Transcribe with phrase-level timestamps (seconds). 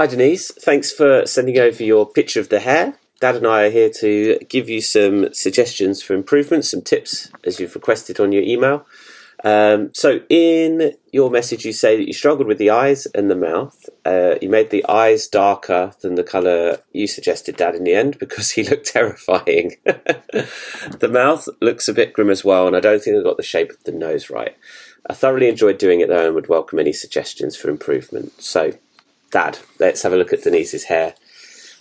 [0.00, 0.50] Hi, Denise.
[0.52, 2.94] Thanks for sending over your picture of the hare.
[3.20, 7.60] Dad and I are here to give you some suggestions for improvements, some tips as
[7.60, 8.86] you've requested on your email.
[9.44, 13.36] Um, so, in your message, you say that you struggled with the eyes and the
[13.36, 13.90] mouth.
[14.06, 18.18] Uh, you made the eyes darker than the colour you suggested, Dad, in the end,
[18.18, 19.76] because he looked terrifying.
[19.84, 23.42] the mouth looks a bit grim as well, and I don't think I got the
[23.42, 24.56] shape of the nose right.
[25.10, 28.40] I thoroughly enjoyed doing it though, and would welcome any suggestions for improvement.
[28.40, 28.72] So,
[29.30, 31.14] Dad, let's have a look at Denise's hare.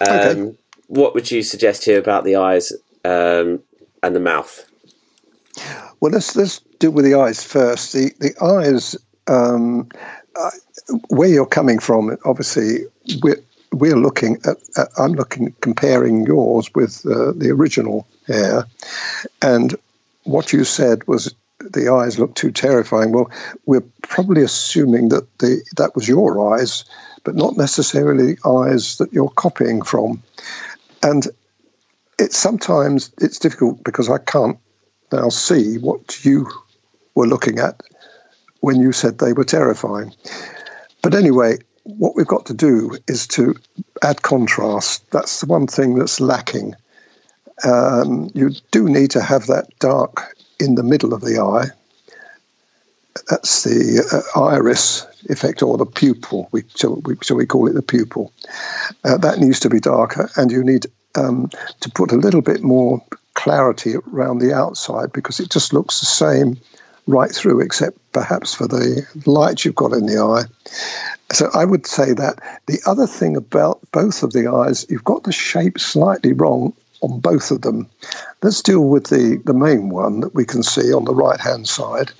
[0.00, 0.56] Um, okay.
[0.86, 2.72] What would you suggest here about the eyes
[3.04, 3.62] um,
[4.02, 4.68] and the mouth?
[6.00, 7.92] Well, let's let's deal with the eyes first.
[7.92, 9.88] The the eyes, um,
[10.34, 10.50] uh,
[11.08, 12.86] where you're coming from, obviously
[13.22, 18.66] we're we're looking at, at I'm looking comparing yours with uh, the original hare,
[19.40, 19.74] and
[20.24, 21.34] what you said was
[21.70, 23.12] the eyes look too terrifying.
[23.12, 23.30] Well,
[23.66, 26.84] we're probably assuming that the that was your eyes,
[27.24, 30.22] but not necessarily eyes that you're copying from,
[31.02, 31.26] and
[32.18, 34.58] it's sometimes it's difficult because I can't
[35.12, 36.48] now see what you
[37.14, 37.80] were looking at
[38.60, 40.14] when you said they were terrifying.
[41.02, 43.56] But anyway, what we've got to do is to
[44.02, 45.10] add contrast.
[45.10, 46.74] That's the one thing that's lacking.
[47.64, 51.74] Um, you do need to have that dark in the middle of the eye.
[53.28, 56.48] That's the uh, iris effect or the pupil.
[56.50, 58.32] We, shall, we, shall we call it the pupil?
[59.04, 62.62] Uh, that needs to be darker, and you need um, to put a little bit
[62.62, 66.58] more clarity around the outside because it just looks the same
[67.06, 70.44] right through, except perhaps for the light you've got in the eye.
[71.32, 75.24] So I would say that the other thing about both of the eyes, you've got
[75.24, 77.90] the shape slightly wrong on both of them.
[78.42, 81.68] Let's deal with the, the main one that we can see on the right hand
[81.68, 82.12] side.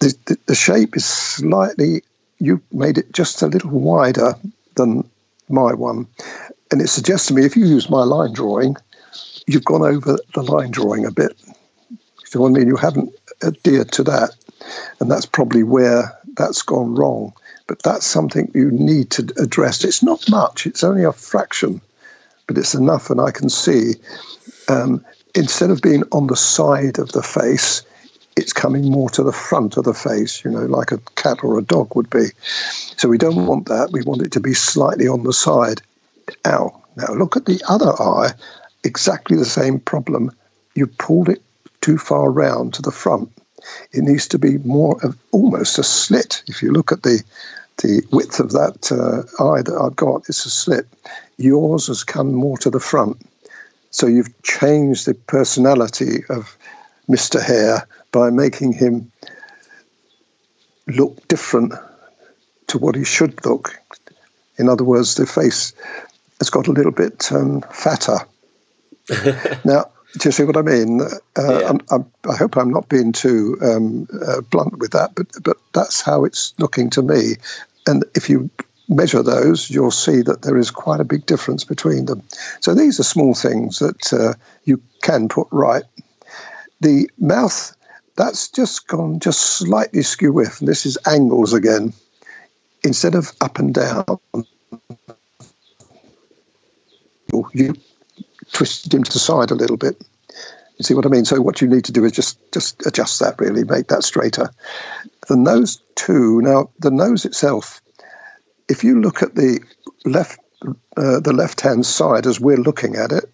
[0.00, 2.02] The, the, the shape is slightly,
[2.38, 4.34] you made it just a little wider
[4.74, 5.08] than
[5.48, 6.08] my one.
[6.70, 8.76] And it suggests to me if you use my line drawing,
[9.46, 11.40] you've gone over the line drawing a bit.
[12.34, 12.68] You know I mean?
[12.68, 14.30] You haven't adhered to that.
[15.00, 17.34] And that's probably where that's gone wrong.
[17.66, 19.84] But that's something you need to address.
[19.84, 21.80] It's not much, it's only a fraction,
[22.46, 23.10] but it's enough.
[23.10, 23.94] And I can see
[24.68, 25.04] um,
[25.34, 27.82] instead of being on the side of the face,
[28.36, 31.58] it's coming more to the front of the face, you know, like a cat or
[31.58, 32.28] a dog would be.
[32.96, 33.90] So we don't want that.
[33.92, 35.82] We want it to be slightly on the side.
[36.44, 38.30] Now, now look at the other eye
[38.84, 40.32] exactly the same problem.
[40.74, 41.42] You pulled it
[41.80, 43.30] too far round to the front.
[43.92, 46.42] It needs to be more of almost a slit.
[46.46, 47.22] If you look at the
[47.82, 50.86] the width of that uh, eye that I've got, it's a slit.
[51.36, 53.18] Yours has come more to the front.
[53.90, 56.56] So you've changed the personality of
[57.08, 57.42] Mr.
[57.42, 59.12] Hare by making him
[60.86, 61.74] look different
[62.68, 63.78] to what he should look.
[64.56, 65.74] In other words, the face
[66.38, 68.18] has got a little bit um, fatter.
[69.64, 71.00] now, do you see what I mean?
[71.00, 71.68] Uh, yeah.
[71.68, 75.56] I'm, I'm, i hope I'm not being too um, uh, blunt with that, but but
[75.72, 77.34] that's how it's looking to me.
[77.86, 78.50] And if you
[78.88, 82.22] measure those, you'll see that there is quite a big difference between them.
[82.60, 84.34] So these are small things that uh,
[84.64, 85.84] you can put right.
[86.80, 87.76] The mouth,
[88.16, 90.60] that's just gone just slightly skew with.
[90.60, 91.92] And this is angles again.
[92.84, 94.18] Instead of up and down,
[97.52, 97.74] you
[98.52, 100.02] twisted him to the side a little bit.
[100.78, 101.24] You see what I mean?
[101.24, 104.50] So what you need to do is just just adjust that really, make that straighter.
[105.28, 106.40] The nose too.
[106.42, 107.80] Now the nose itself,
[108.68, 109.60] if you look at the
[110.04, 110.38] left
[110.96, 113.24] uh, the left hand side as we're looking at it,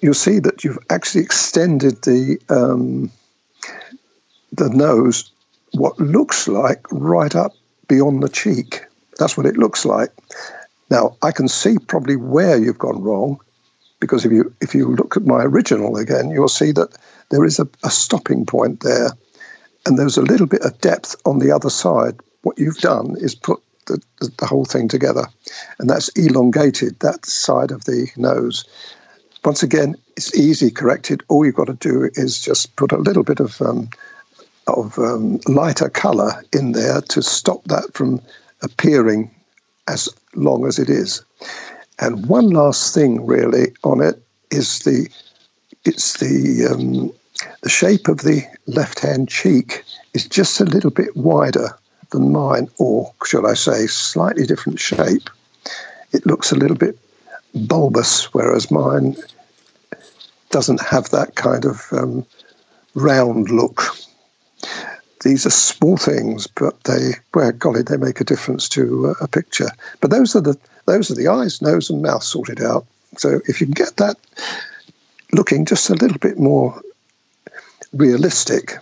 [0.00, 3.10] you'll see that you've actually extended the um,
[4.52, 5.30] the nose
[5.72, 7.52] what looks like right up
[7.88, 8.84] beyond the cheek.
[9.18, 10.10] That's what it looks like.
[10.90, 13.40] Now I can see probably where you've gone wrong
[14.00, 16.96] because if you if you look at my original again, you'll see that
[17.30, 19.10] there is a, a stopping point there,
[19.86, 22.18] and there's a little bit of depth on the other side.
[22.42, 24.02] What you've done is put the,
[24.36, 25.26] the, whole thing together,
[25.78, 28.64] and that's elongated that side of the nose.
[29.44, 31.22] Once again, it's easy corrected.
[31.28, 33.90] All you've got to do is just put a little bit of um,
[34.66, 38.20] of um, lighter colour in there to stop that from
[38.62, 39.30] appearing
[39.86, 41.22] as long as it is.
[41.98, 45.08] And one last thing, really, on it is the
[45.84, 47.12] it's the um,
[47.62, 49.84] the shape of the left hand cheek
[50.14, 51.76] is just a little bit wider
[52.10, 55.28] than mine, or should I say, slightly different shape.
[56.12, 56.98] It looks a little bit
[57.54, 59.16] bulbous, whereas mine
[60.50, 62.26] doesn't have that kind of um,
[62.94, 63.82] round look.
[65.22, 69.70] these are small things, but they, well, golly, they make a difference to a picture.
[70.00, 72.86] But those are the those are the eyes, nose, and mouth sorted out.
[73.16, 74.16] So if you can get that
[75.32, 76.80] looking just a little bit more
[77.96, 78.78] realistic,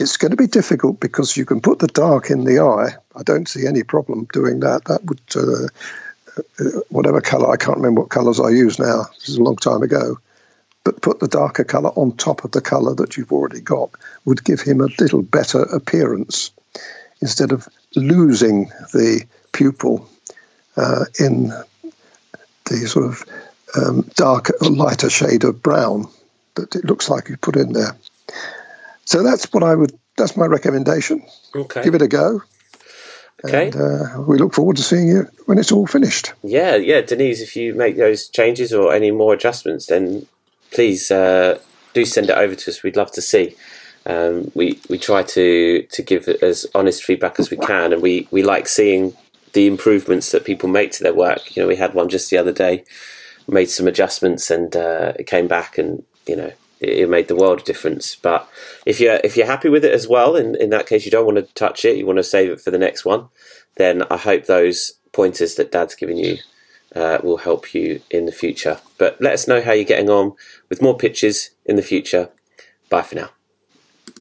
[0.00, 2.96] it's going to be difficult because you can put the dark in the eye.
[3.14, 4.84] I don't see any problem doing that.
[4.84, 5.68] That would, uh,
[6.64, 9.06] uh whatever color, I can't remember what colors I use now.
[9.18, 10.18] This is a long time ago.
[10.84, 13.90] But put the darker color on top of the color that you've already got
[14.24, 16.52] would give him a little better appearance
[17.20, 20.08] instead of losing the pupil
[20.76, 21.52] uh, in
[22.66, 23.24] the sort of
[23.76, 26.08] um, darker, lighter shade of brown
[26.54, 27.96] that it looks like you put in there.
[29.04, 29.98] So that's what I would.
[30.16, 31.24] That's my recommendation.
[31.54, 31.82] Okay.
[31.82, 32.42] Give it a go.
[33.44, 33.68] Okay.
[33.68, 36.32] And, uh, we look forward to seeing you when it's all finished.
[36.42, 37.40] Yeah, yeah, Denise.
[37.40, 40.26] If you make those changes or any more adjustments, then
[40.72, 41.58] please uh,
[41.94, 42.82] do send it over to us.
[42.82, 43.56] We'd love to see.
[44.06, 48.26] Um, we we try to to give as honest feedback as we can, and we
[48.30, 49.14] we like seeing
[49.52, 51.56] the improvements that people make to their work.
[51.56, 52.84] You know, we had one just the other day,
[53.46, 57.60] made some adjustments, and uh, it came back, and you know, it, made the world
[57.60, 58.14] a difference.
[58.16, 58.48] But
[58.86, 61.26] if you're if you're happy with it as well, in in that case, you don't
[61.26, 63.28] want to touch it, you want to save it for the next one.
[63.76, 66.38] Then I hope those pointers that Dad's given you
[66.94, 68.80] uh, will help you in the future.
[68.98, 70.34] But let us know how you're getting on
[70.68, 72.30] with more pictures in the future.
[72.90, 73.30] Bye for now.